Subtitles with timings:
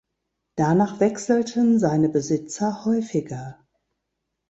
[0.55, 3.63] Danach wechselten seine Besitzer häufiger.